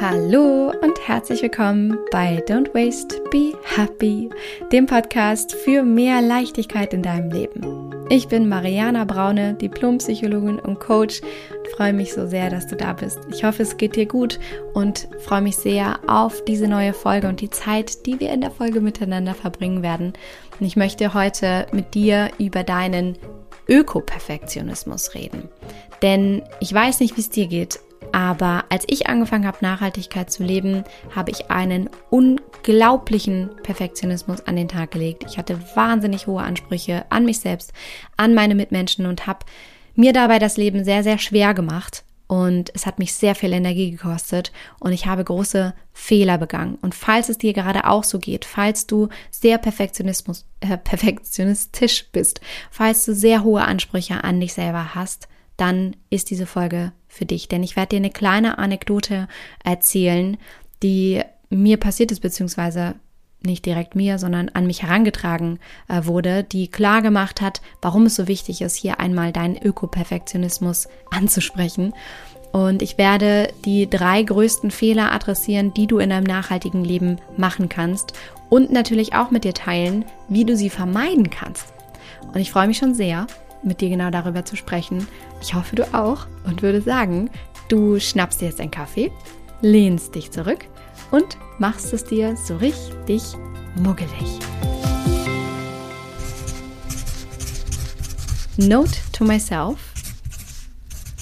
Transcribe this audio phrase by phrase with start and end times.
[0.00, 4.30] Hallo und herzlich willkommen bei Don't Waste, Be Happy,
[4.72, 7.90] dem Podcast für mehr Leichtigkeit in deinem Leben.
[8.08, 12.94] Ich bin Mariana Braune, Diplompsychologin und Coach und freue mich so sehr, dass du da
[12.94, 13.18] bist.
[13.30, 14.40] Ich hoffe, es geht dir gut
[14.72, 18.52] und freue mich sehr auf diese neue Folge und die Zeit, die wir in der
[18.52, 20.14] Folge miteinander verbringen werden.
[20.58, 23.18] Und ich möchte heute mit dir über deinen
[23.68, 25.50] Ökoperfektionismus reden.
[26.00, 27.80] Denn ich weiß nicht, wie es dir geht,
[28.20, 30.84] aber als ich angefangen habe, Nachhaltigkeit zu leben,
[31.16, 35.24] habe ich einen unglaublichen Perfektionismus an den Tag gelegt.
[35.26, 37.72] Ich hatte wahnsinnig hohe Ansprüche an mich selbst,
[38.18, 39.46] an meine Mitmenschen und habe
[39.94, 42.04] mir dabei das Leben sehr, sehr schwer gemacht.
[42.26, 46.74] Und es hat mich sehr viel Energie gekostet und ich habe große Fehler begangen.
[46.82, 52.42] Und falls es dir gerade auch so geht, falls du sehr Perfektionismus, äh, perfektionistisch bist,
[52.70, 57.48] falls du sehr hohe Ansprüche an dich selber hast, dann ist diese Folge für dich.
[57.48, 59.28] Denn ich werde dir eine kleine Anekdote
[59.62, 60.38] erzählen,
[60.82, 62.94] die mir passiert ist, beziehungsweise
[63.42, 65.58] nicht direkt mir, sondern an mich herangetragen
[65.88, 70.88] äh, wurde, die klar gemacht hat, warum es so wichtig ist, hier einmal deinen Ökoperfektionismus
[71.10, 71.92] anzusprechen.
[72.52, 77.68] Und ich werde die drei größten Fehler adressieren, die du in deinem nachhaltigen Leben machen
[77.68, 78.12] kannst
[78.48, 81.72] und natürlich auch mit dir teilen, wie du sie vermeiden kannst.
[82.34, 83.26] Und ich freue mich schon sehr,
[83.62, 85.06] mit dir genau darüber zu sprechen.
[85.40, 87.30] Ich hoffe, du auch und würde sagen,
[87.68, 89.10] du schnappst dir jetzt einen Kaffee,
[89.60, 90.66] lehnst dich zurück
[91.10, 93.22] und machst es dir so richtig
[93.76, 94.38] muggelig.
[98.56, 99.78] Note to myself.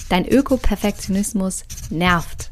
[0.09, 2.51] Dein Öko-Perfektionismus nervt.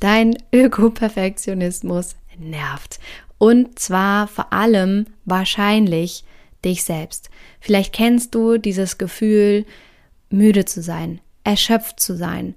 [0.00, 3.00] Dein Öko-Perfektionismus nervt.
[3.38, 6.24] Und zwar vor allem wahrscheinlich
[6.64, 7.30] dich selbst.
[7.60, 9.64] Vielleicht kennst du dieses Gefühl,
[10.30, 12.54] müde zu sein, erschöpft zu sein,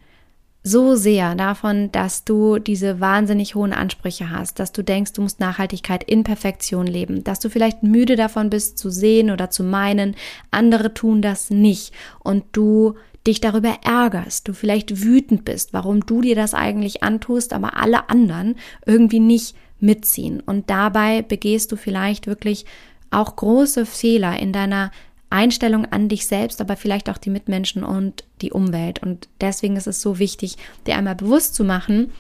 [0.63, 5.39] so sehr davon, dass du diese wahnsinnig hohen Ansprüche hast, dass du denkst, du musst
[5.39, 10.16] Nachhaltigkeit in Perfektion leben, dass du vielleicht müde davon bist zu sehen oder zu meinen,
[10.51, 12.95] andere tun das nicht und du
[13.25, 18.09] dich darüber ärgerst, du vielleicht wütend bist, warum du dir das eigentlich antust, aber alle
[18.09, 20.41] anderen irgendwie nicht mitziehen.
[20.41, 22.66] Und dabei begehst du vielleicht wirklich
[23.11, 24.91] auch große Fehler in deiner
[25.29, 29.01] Einstellung an dich selbst, aber vielleicht auch die Mitmenschen und die Umwelt.
[29.01, 32.11] Und deswegen ist es so wichtig, dir einmal bewusst zu machen,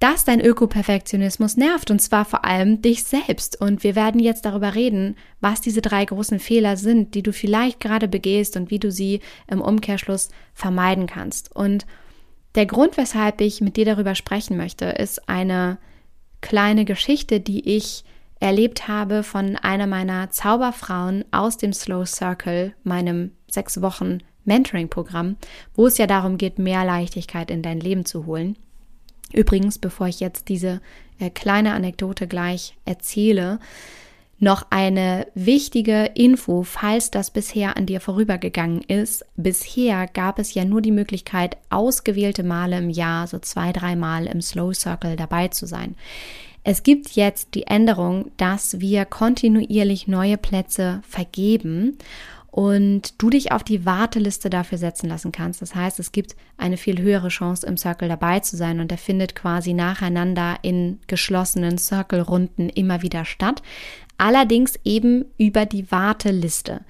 [0.00, 3.60] dass dein Ökoperfektionismus nervt und zwar vor allem dich selbst.
[3.60, 7.78] Und wir werden jetzt darüber reden, was diese drei großen Fehler sind, die du vielleicht
[7.78, 11.54] gerade begehst und wie du sie im Umkehrschluss vermeiden kannst.
[11.54, 11.86] Und
[12.56, 15.78] der Grund, weshalb ich mit dir darüber sprechen möchte, ist eine
[16.40, 18.02] kleine Geschichte, die ich
[18.42, 25.36] erlebt habe von einer meiner Zauberfrauen aus dem Slow Circle, meinem sechs Wochen Mentoring-Programm,
[25.74, 28.58] wo es ja darum geht, mehr Leichtigkeit in dein Leben zu holen.
[29.32, 30.80] Übrigens, bevor ich jetzt diese
[31.20, 33.60] äh, kleine Anekdote gleich erzähle,
[34.40, 39.24] noch eine wichtige Info, falls das bisher an dir vorübergegangen ist.
[39.36, 44.26] Bisher gab es ja nur die Möglichkeit, ausgewählte Male im Jahr, so zwei, drei Mal
[44.26, 45.94] im Slow Circle dabei zu sein.
[46.64, 51.98] Es gibt jetzt die Änderung, dass wir kontinuierlich neue Plätze vergeben
[52.52, 55.62] und du dich auf die Warteliste dafür setzen lassen kannst.
[55.62, 58.98] Das heißt, es gibt eine viel höhere Chance, im Circle dabei zu sein und der
[58.98, 63.62] findet quasi nacheinander in geschlossenen Circle-Runden immer wieder statt.
[64.18, 66.82] Allerdings eben über die Warteliste.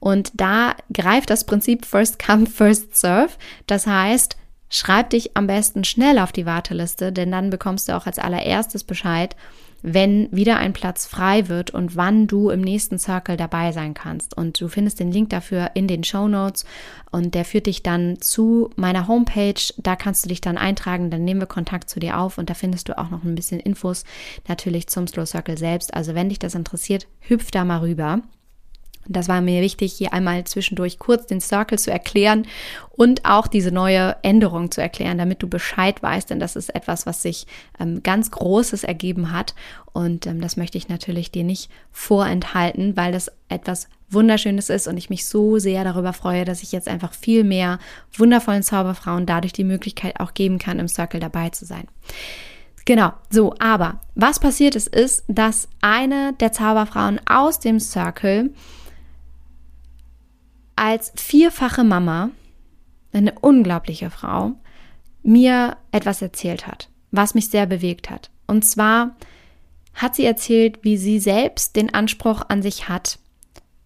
[0.00, 3.34] Und da greift das Prinzip First Come, First Serve.
[3.66, 4.38] Das heißt,
[4.72, 8.84] Schreib dich am besten schnell auf die Warteliste, denn dann bekommst du auch als allererstes
[8.84, 9.34] Bescheid,
[9.82, 14.36] wenn wieder ein Platz frei wird und wann du im nächsten Circle dabei sein kannst.
[14.36, 16.64] Und du findest den Link dafür in den Show Notes
[17.10, 19.60] und der führt dich dann zu meiner Homepage.
[19.78, 22.54] Da kannst du dich dann eintragen, dann nehmen wir Kontakt zu dir auf und da
[22.54, 24.04] findest du auch noch ein bisschen Infos
[24.46, 25.94] natürlich zum Slow Circle selbst.
[25.94, 28.22] Also wenn dich das interessiert, hüpf da mal rüber.
[29.08, 32.46] Das war mir wichtig, hier einmal zwischendurch kurz den Circle zu erklären
[32.90, 37.06] und auch diese neue Änderung zu erklären, damit du Bescheid weißt, denn das ist etwas,
[37.06, 37.46] was sich
[37.78, 39.54] ähm, ganz Großes ergeben hat.
[39.92, 44.96] Und ähm, das möchte ich natürlich dir nicht vorenthalten, weil das etwas Wunderschönes ist und
[44.96, 47.78] ich mich so sehr darüber freue, dass ich jetzt einfach viel mehr
[48.16, 51.86] wundervollen Zauberfrauen dadurch die Möglichkeit auch geben kann, im Circle dabei zu sein.
[52.84, 58.50] Genau, so, aber was passiert ist, ist, dass eine der Zauberfrauen aus dem Circle
[60.80, 62.30] als vierfache Mama,
[63.12, 64.52] eine unglaubliche Frau,
[65.22, 68.30] mir etwas erzählt hat, was mich sehr bewegt hat.
[68.46, 69.14] Und zwar
[69.92, 73.18] hat sie erzählt, wie sie selbst den Anspruch an sich hat,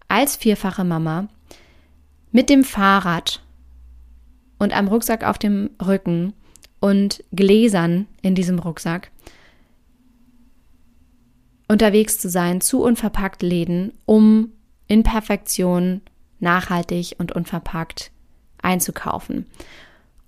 [0.07, 1.27] als vierfache Mama
[2.31, 3.43] mit dem Fahrrad
[4.57, 6.31] und einem Rucksack auf dem Rücken
[6.79, 9.11] und Gläsern in diesem Rucksack
[11.67, 14.53] unterwegs zu sein zu unverpackt Läden, um
[14.87, 15.99] in Perfektion
[16.45, 18.11] nachhaltig und unverpackt
[18.61, 19.45] einzukaufen.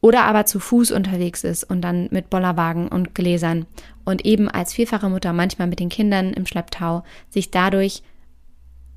[0.02, 3.66] Oder aber zu Fuß unterwegs ist und dann mit Bollerwagen und Gläsern
[4.04, 8.04] und eben als vierfache Mutter manchmal mit den Kindern im Schlepptau sich dadurch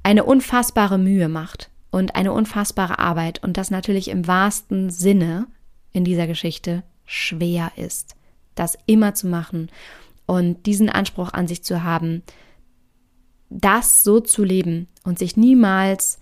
[0.03, 5.47] eine unfassbare Mühe macht und eine unfassbare Arbeit und das natürlich im wahrsten Sinne
[5.93, 8.15] in dieser Geschichte schwer ist,
[8.55, 9.71] das immer zu machen
[10.27, 12.23] und diesen Anspruch an sich zu haben,
[13.49, 16.21] das so zu leben und sich niemals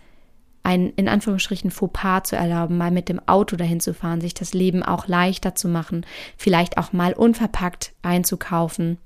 [0.69, 4.53] ein in Anführungsstrichen Fauxpas zu erlauben, mal mit dem Auto dahin zu fahren, sich das
[4.53, 6.05] Leben auch leichter zu machen,
[6.37, 8.99] vielleicht auch mal unverpackt einzukaufen,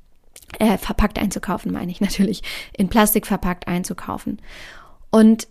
[0.59, 2.43] äh, verpackt einzukaufen, meine ich natürlich,
[2.77, 4.43] in Plastik verpackt einzukaufen.
[5.11, 5.47] Und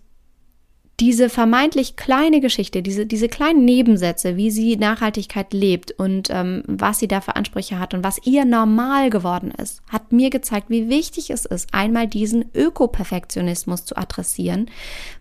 [1.01, 6.99] diese vermeintlich kleine Geschichte, diese, diese kleinen Nebensätze, wie sie Nachhaltigkeit lebt und ähm, was
[6.99, 10.89] sie da für Ansprüche hat und was ihr normal geworden ist, hat mir gezeigt, wie
[10.89, 14.69] wichtig es ist, einmal diesen Ökoperfektionismus zu adressieren,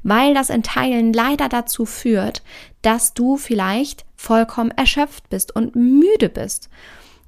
[0.03, 2.43] weil das in Teilen leider dazu führt,
[2.83, 6.69] dass du vielleicht vollkommen erschöpft bist und müde bist.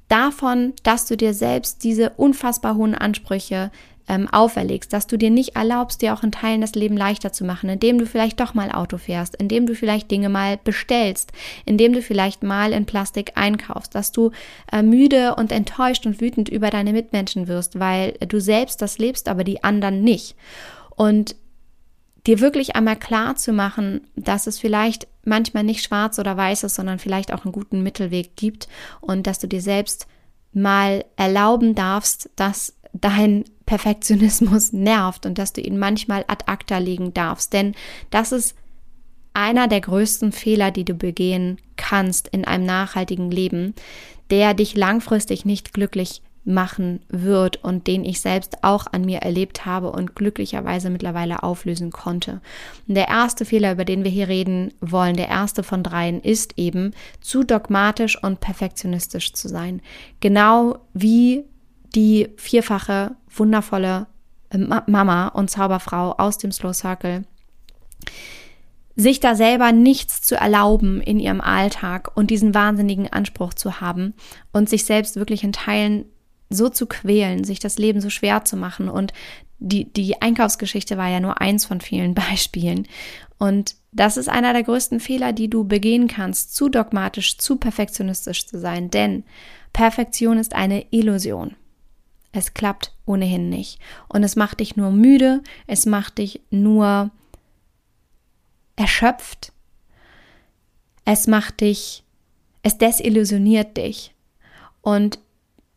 [0.08, 3.70] Davon, dass du dir selbst diese unfassbar hohen Ansprüche
[4.08, 7.44] ähm, auferlegst, dass du dir nicht erlaubst, dir auch in Teilen das Leben leichter zu
[7.44, 11.32] machen, indem du vielleicht doch mal Auto fährst, indem du vielleicht Dinge mal bestellst,
[11.64, 14.30] indem du vielleicht mal in Plastik einkaufst, dass du
[14.70, 19.28] äh, müde und enttäuscht und wütend über deine Mitmenschen wirst, weil du selbst das lebst,
[19.28, 20.36] aber die anderen nicht.
[20.96, 21.36] Und
[22.26, 26.74] dir wirklich einmal klar zu machen, dass es vielleicht manchmal nicht schwarz oder weiß ist,
[26.74, 28.68] sondern vielleicht auch einen guten Mittelweg gibt
[29.00, 30.06] und dass du dir selbst
[30.52, 37.14] mal erlauben darfst, dass dein Perfektionismus nervt und dass du ihn manchmal ad acta legen
[37.14, 37.52] darfst.
[37.52, 37.74] Denn
[38.10, 38.54] das ist
[39.34, 43.74] einer der größten Fehler, die du begehen kannst in einem nachhaltigen Leben,
[44.30, 49.64] der dich langfristig nicht glücklich machen wird und den ich selbst auch an mir erlebt
[49.64, 52.40] habe und glücklicherweise mittlerweile auflösen konnte.
[52.88, 56.58] Und der erste Fehler, über den wir hier reden wollen, der erste von dreien, ist
[56.58, 59.80] eben zu dogmatisch und perfektionistisch zu sein.
[60.20, 61.44] Genau wie
[61.94, 64.06] die vierfache wundervolle
[64.50, 67.24] äh, Mama und Zauberfrau aus dem Slow Circle
[68.94, 74.14] sich da selber nichts zu erlauben in ihrem Alltag und diesen wahnsinnigen Anspruch zu haben
[74.52, 76.04] und sich selbst wirklich in Teilen
[76.50, 78.88] so zu quälen, sich das Leben so schwer zu machen.
[78.90, 79.14] Und
[79.58, 82.86] die, die Einkaufsgeschichte war ja nur eins von vielen Beispielen.
[83.38, 88.46] Und das ist einer der größten Fehler, die du begehen kannst, zu dogmatisch, zu perfektionistisch
[88.46, 88.90] zu sein.
[88.90, 89.24] Denn
[89.72, 91.56] Perfektion ist eine Illusion.
[92.32, 93.78] Es klappt ohnehin nicht.
[94.08, 97.10] Und es macht dich nur müde, es macht dich nur
[98.76, 99.52] erschöpft,
[101.04, 102.04] es macht dich,
[102.62, 104.14] es desillusioniert dich.
[104.80, 105.18] Und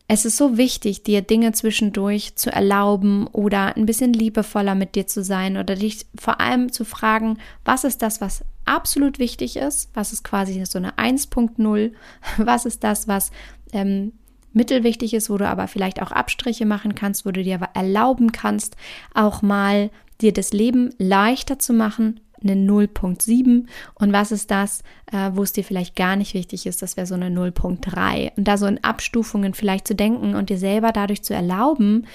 [0.08, 5.06] es ist so wichtig, dir Dinge zwischendurch zu erlauben oder ein bisschen liebevoller mit dir
[5.06, 9.90] zu sein oder dich vor allem zu fragen, was ist das, was absolut wichtig ist,
[9.94, 11.92] was ist quasi so eine 1.0,
[12.36, 13.32] was ist das, was
[13.72, 14.12] ähm,
[14.56, 18.76] mittelwichtig ist, wo du aber vielleicht auch Abstriche machen kannst, wo du dir erlauben kannst,
[19.14, 24.82] auch mal dir das Leben leichter zu machen, eine 0.7 und was ist das,
[25.12, 28.44] äh, wo es dir vielleicht gar nicht wichtig ist, das wäre so eine 0.3 und
[28.44, 32.06] da so in Abstufungen vielleicht zu denken und dir selber dadurch zu erlauben,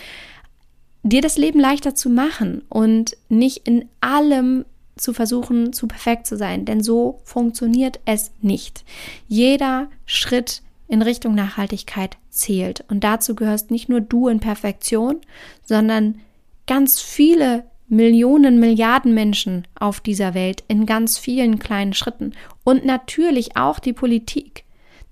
[1.03, 6.37] dir das Leben leichter zu machen und nicht in allem zu versuchen, zu perfekt zu
[6.37, 8.83] sein, denn so funktioniert es nicht.
[9.27, 12.83] Jeder Schritt in Richtung Nachhaltigkeit zählt.
[12.89, 15.21] Und dazu gehörst nicht nur du in Perfektion,
[15.63, 16.19] sondern
[16.67, 22.33] ganz viele Millionen, Milliarden Menschen auf dieser Welt in ganz vielen kleinen Schritten.
[22.65, 24.65] Und natürlich auch die Politik,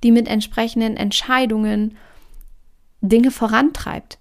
[0.04, 1.96] die mit entsprechenden Entscheidungen
[3.00, 4.20] Dinge vorantreibt.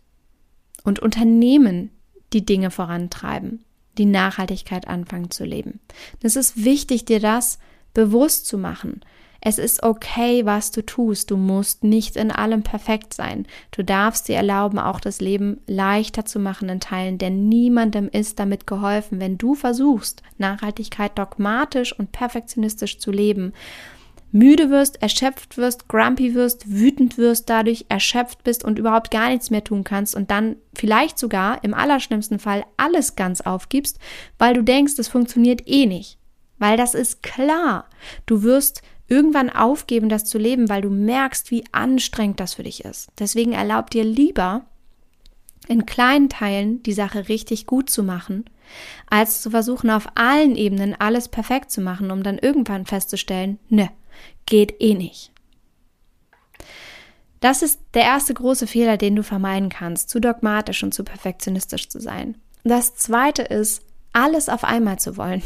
[0.85, 1.91] Und Unternehmen,
[2.33, 3.65] die Dinge vorantreiben,
[3.99, 5.81] die Nachhaltigkeit anfangen zu leben.
[6.23, 7.59] Es ist wichtig, dir das
[7.95, 9.01] bewusst zu machen.
[9.41, 11.31] Es ist okay, was du tust.
[11.31, 13.47] Du musst nicht in allem perfekt sein.
[13.71, 18.41] Du darfst dir erlauben, auch das Leben leichter zu machen in Teilen, denn niemandem ist
[18.41, 23.53] damit geholfen, wenn du versuchst, Nachhaltigkeit dogmatisch und perfektionistisch zu leben.
[24.31, 29.51] Müde wirst, erschöpft wirst, grumpy wirst, wütend wirst, dadurch erschöpft bist und überhaupt gar nichts
[29.51, 33.99] mehr tun kannst und dann vielleicht sogar im allerschlimmsten Fall alles ganz aufgibst,
[34.37, 36.19] weil du denkst, es funktioniert eh nicht.
[36.59, 37.87] Weil das ist klar.
[38.27, 42.85] Du wirst irgendwann aufgeben, das zu leben, weil du merkst, wie anstrengend das für dich
[42.85, 43.09] ist.
[43.19, 44.67] Deswegen erlaub dir lieber,
[45.67, 48.45] in kleinen Teilen die Sache richtig gut zu machen,
[49.09, 53.91] als zu versuchen, auf allen Ebenen alles perfekt zu machen, um dann irgendwann festzustellen, ne,
[54.47, 55.33] geht eh nicht.
[57.41, 61.89] Das ist der erste große Fehler, den du vermeiden kannst, zu dogmatisch und zu perfektionistisch
[61.89, 62.37] zu sein.
[62.65, 65.43] Das zweite ist, alles auf einmal zu wollen.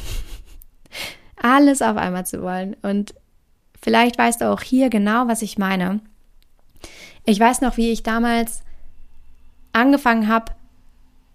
[1.37, 2.77] alles auf einmal zu wollen.
[2.83, 3.15] Und
[3.83, 6.01] vielleicht weißt du auch hier genau, was ich meine.
[7.25, 8.63] Ich weiß noch, wie ich damals
[9.73, 10.53] angefangen habe,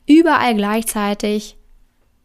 [0.06, 1.58] überall gleichzeitig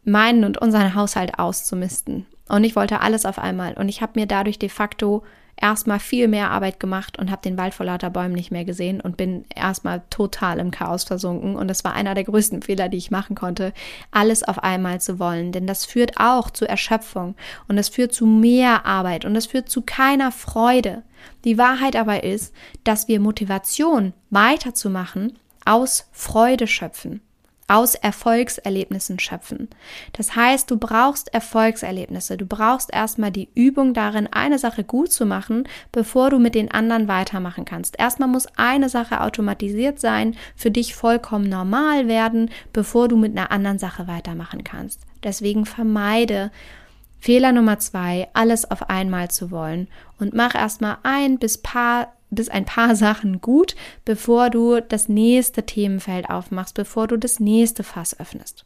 [0.03, 2.25] meinen und unseren Haushalt auszumisten.
[2.49, 3.73] Und ich wollte alles auf einmal.
[3.73, 5.23] Und ich habe mir dadurch de facto
[5.55, 9.01] erstmal viel mehr Arbeit gemacht und habe den Wald vor lauter Bäumen nicht mehr gesehen
[9.01, 11.55] und bin erstmal total im Chaos versunken.
[11.55, 13.73] Und das war einer der größten Fehler, die ich machen konnte,
[14.11, 15.51] alles auf einmal zu wollen.
[15.51, 17.35] Denn das führt auch zu Erschöpfung
[17.67, 21.03] und es führt zu mehr Arbeit und es führt zu keiner Freude.
[21.45, 27.21] Die Wahrheit aber ist, dass wir Motivation weiterzumachen aus Freude schöpfen
[27.73, 29.67] aus Erfolgserlebnissen schöpfen.
[30.11, 32.37] Das heißt, du brauchst Erfolgserlebnisse.
[32.37, 36.69] Du brauchst erstmal die Übung darin, eine Sache gut zu machen, bevor du mit den
[36.69, 37.97] anderen weitermachen kannst.
[37.97, 43.51] Erstmal muss eine Sache automatisiert sein, für dich vollkommen normal werden, bevor du mit einer
[43.51, 45.01] anderen Sache weitermachen kannst.
[45.23, 46.51] Deswegen vermeide
[47.17, 49.87] Fehler Nummer zwei, alles auf einmal zu wollen
[50.19, 53.75] und mach erstmal ein bis paar bis ein paar Sachen gut,
[54.05, 58.65] bevor du das nächste Themenfeld aufmachst, bevor du das nächste Fass öffnest.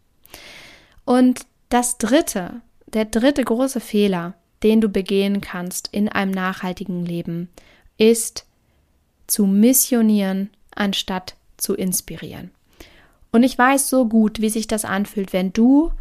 [1.05, 4.33] Und das dritte, der dritte große Fehler,
[4.63, 7.49] den du begehen kannst in einem nachhaltigen Leben,
[7.97, 8.45] ist
[9.27, 12.51] zu missionieren, anstatt zu inspirieren.
[13.31, 15.91] Und ich weiß so gut, wie sich das anfühlt, wenn du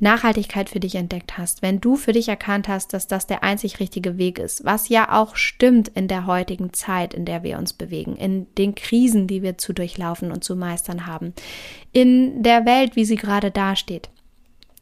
[0.00, 3.80] Nachhaltigkeit für dich entdeckt hast, wenn du für dich erkannt hast, dass das der einzig
[3.80, 7.74] richtige Weg ist, was ja auch stimmt in der heutigen Zeit, in der wir uns
[7.74, 11.34] bewegen, in den Krisen, die wir zu durchlaufen und zu meistern haben,
[11.92, 14.08] in der Welt, wie sie gerade dasteht.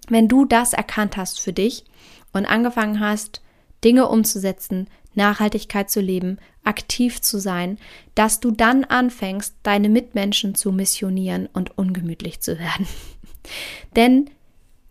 [0.09, 1.85] Wenn du das erkannt hast für dich
[2.33, 3.43] und angefangen hast,
[3.85, 7.79] Dinge umzusetzen, Nachhaltigkeit zu leben, aktiv zu sein,
[8.15, 12.87] dass du dann anfängst, deine Mitmenschen zu missionieren und ungemütlich zu werden.
[13.97, 14.31] Denn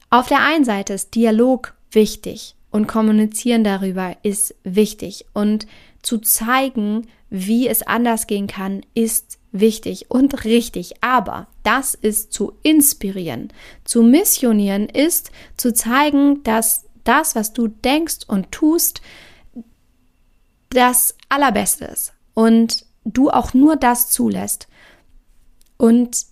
[0.09, 5.67] auf der einen Seite ist Dialog wichtig und kommunizieren darüber ist wichtig und
[6.01, 11.03] zu zeigen, wie es anders gehen kann, ist wichtig und richtig.
[11.03, 13.51] Aber das ist zu inspirieren.
[13.83, 19.01] Zu missionieren ist zu zeigen, dass das, was du denkst und tust,
[20.69, 24.67] das Allerbeste ist und du auch nur das zulässt.
[25.77, 26.25] Und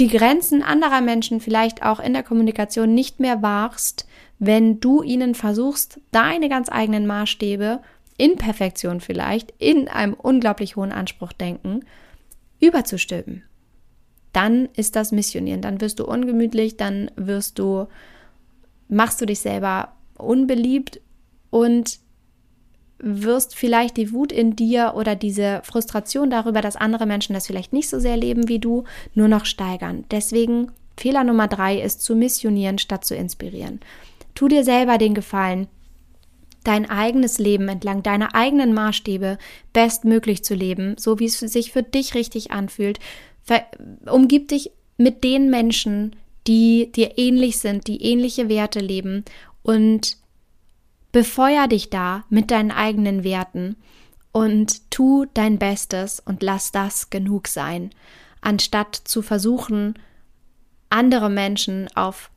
[0.00, 4.06] die Grenzen anderer Menschen vielleicht auch in der Kommunikation nicht mehr wahrst,
[4.38, 7.80] wenn du ihnen versuchst, deine ganz eigenen Maßstäbe
[8.16, 11.80] in Perfektion vielleicht, in einem unglaublich hohen Anspruch denken,
[12.60, 13.42] überzustülpen.
[14.32, 17.86] Dann ist das Missionieren, dann wirst du ungemütlich, dann wirst du,
[18.88, 21.00] machst du dich selber unbeliebt
[21.50, 21.98] und
[23.02, 27.72] wirst vielleicht die Wut in dir oder diese Frustration darüber, dass andere Menschen das vielleicht
[27.72, 30.04] nicht so sehr leben wie du, nur noch steigern.
[30.10, 33.80] Deswegen Fehler Nummer drei ist zu missionieren statt zu inspirieren.
[34.34, 35.66] Tu dir selber den Gefallen,
[36.64, 39.38] dein eigenes Leben entlang deiner eigenen Maßstäbe
[39.72, 42.98] bestmöglich zu leben, so wie es sich für dich richtig anfühlt.
[44.06, 46.16] Umgib dich mit den Menschen,
[46.46, 49.24] die dir ähnlich sind, die ähnliche Werte leben
[49.62, 50.18] und
[51.12, 53.76] Befeuer dich da mit deinen eigenen Werten
[54.32, 57.90] und tu dein Bestes und lass das genug sein,
[58.40, 59.94] anstatt zu versuchen,
[60.88, 62.30] andere Menschen auf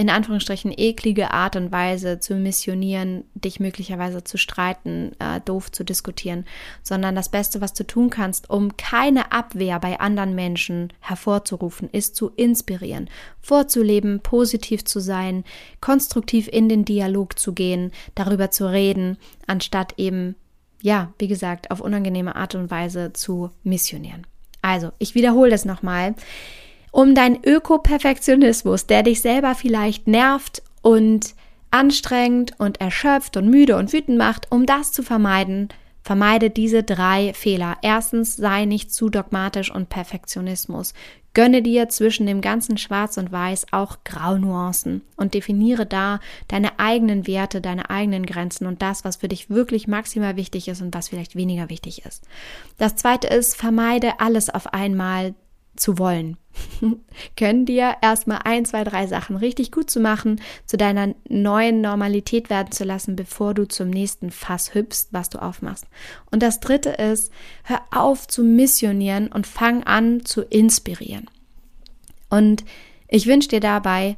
[0.00, 5.84] in Anführungsstrichen eklige Art und Weise zu missionieren, dich möglicherweise zu streiten, äh, doof zu
[5.84, 6.46] diskutieren,
[6.82, 12.16] sondern das Beste, was du tun kannst, um keine Abwehr bei anderen Menschen hervorzurufen, ist
[12.16, 13.10] zu inspirieren,
[13.42, 15.44] vorzuleben, positiv zu sein,
[15.82, 20.34] konstruktiv in den Dialog zu gehen, darüber zu reden, anstatt eben,
[20.80, 24.26] ja, wie gesagt, auf unangenehme Art und Weise zu missionieren.
[24.62, 26.14] Also, ich wiederhole das nochmal
[26.90, 31.34] um deinen Öko-Perfektionismus, der dich selber vielleicht nervt und
[31.70, 35.68] anstrengend und erschöpft und müde und wütend macht, um das zu vermeiden,
[36.02, 37.76] vermeide diese drei Fehler.
[37.82, 40.94] Erstens, sei nicht zu dogmatisch und Perfektionismus.
[41.32, 46.18] Gönne dir zwischen dem ganzen Schwarz und Weiß auch Graunuancen und definiere da
[46.48, 50.82] deine eigenen Werte, deine eigenen Grenzen und das, was für dich wirklich maximal wichtig ist
[50.82, 52.26] und was vielleicht weniger wichtig ist.
[52.78, 55.34] Das zweite ist, vermeide alles auf einmal
[55.76, 56.36] zu wollen.
[57.36, 62.50] Können dir erstmal ein, zwei, drei Sachen richtig gut zu machen, zu deiner neuen Normalität
[62.50, 65.86] werden zu lassen, bevor du zum nächsten Fass hüpfst, was du aufmachst.
[66.30, 67.32] Und das dritte ist,
[67.64, 71.28] hör auf zu missionieren und fang an zu inspirieren.
[72.28, 72.64] Und
[73.08, 74.16] ich wünsche dir dabei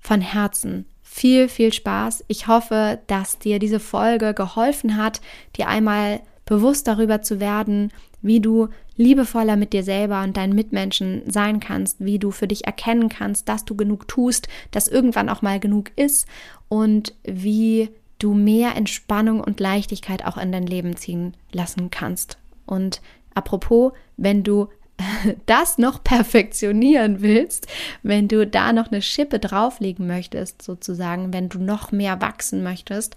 [0.00, 2.24] von Herzen viel, viel Spaß.
[2.28, 5.20] Ich hoffe, dass dir diese Folge geholfen hat,
[5.56, 11.22] dir einmal bewusst darüber zu werden, wie du liebevoller mit dir selber und deinen Mitmenschen
[11.30, 15.42] sein kannst, wie du für dich erkennen kannst, dass du genug tust, dass irgendwann auch
[15.42, 16.26] mal genug ist
[16.68, 22.38] und wie du mehr Entspannung und Leichtigkeit auch in dein Leben ziehen lassen kannst.
[22.64, 23.02] Und
[23.34, 24.68] apropos, wenn du
[25.46, 27.66] das noch perfektionieren willst,
[28.02, 33.16] wenn du da noch eine Schippe drauflegen möchtest, sozusagen, wenn du noch mehr wachsen möchtest,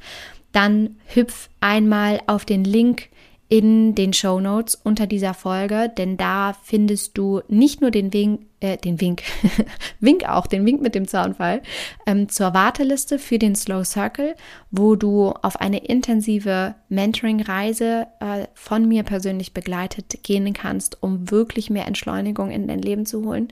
[0.52, 3.10] dann hüpf einmal auf den Link
[3.50, 8.46] in den Show Notes unter dieser Folge, denn da findest du nicht nur den Wink,
[8.60, 9.24] äh, den Wink,
[10.00, 11.64] Wink auch, den Wink mit dem Zaunfall,
[12.06, 14.36] ähm, zur Warteliste für den Slow Circle,
[14.70, 21.72] wo du auf eine intensive Mentoring-Reise äh, von mir persönlich begleitet gehen kannst, um wirklich
[21.72, 23.48] mehr Entschleunigung in dein Leben zu holen,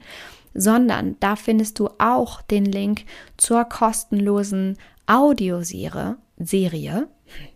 [0.54, 3.06] sondern da findest du auch den Link
[3.38, 4.78] zur kostenlosen
[5.08, 7.08] Audioserie, Serie,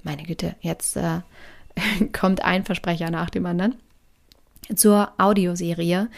[0.02, 1.20] meine Güte, jetzt äh,
[2.14, 3.76] kommt ein Versprecher nach dem anderen,
[4.76, 6.10] zur Audioserie,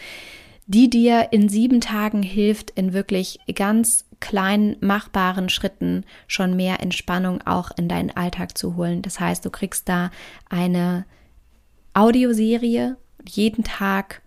[0.66, 7.42] die dir in sieben Tagen hilft, in wirklich ganz kleinen, machbaren Schritten schon mehr Entspannung
[7.46, 9.02] auch in deinen Alltag zu holen.
[9.02, 10.10] Das heißt, du kriegst da
[10.48, 11.04] eine
[11.92, 12.96] Audioserie
[13.28, 14.22] jeden Tag,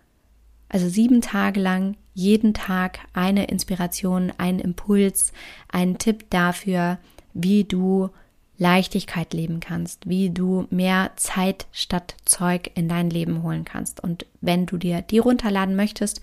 [0.69, 5.33] also sieben Tage lang, jeden Tag eine Inspiration, einen Impuls,
[5.71, 6.99] einen Tipp dafür,
[7.33, 8.09] wie du
[8.57, 14.03] Leichtigkeit leben kannst, wie du mehr Zeit statt Zeug in dein Leben holen kannst.
[14.03, 16.21] Und wenn du dir die runterladen möchtest,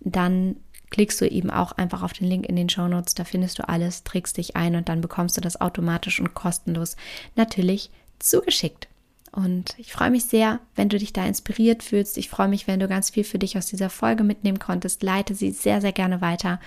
[0.00, 0.56] dann
[0.90, 3.14] klickst du eben auch einfach auf den Link in den Show Notes.
[3.14, 6.96] Da findest du alles, trägst dich ein und dann bekommst du das automatisch und kostenlos
[7.34, 8.88] natürlich zugeschickt.
[9.32, 12.16] Und ich freue mich sehr, wenn du dich da inspiriert fühlst.
[12.16, 15.02] Ich freue mich, wenn du ganz viel für dich aus dieser Folge mitnehmen konntest.
[15.02, 16.58] Leite sie sehr, sehr gerne weiter.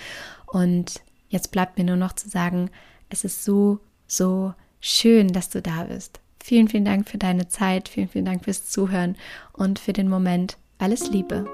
[0.46, 2.70] Und jetzt bleibt mir nur noch zu sagen,
[3.10, 6.20] es ist so, so Schön, dass du da bist.
[6.42, 9.16] Vielen, vielen Dank für deine Zeit, vielen, vielen Dank fürs Zuhören
[9.54, 10.58] und für den Moment.
[10.78, 11.46] Alles Liebe.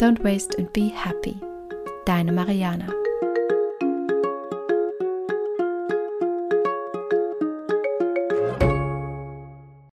[0.00, 1.34] Don't waste and be happy.
[2.06, 2.86] Deine Mariana.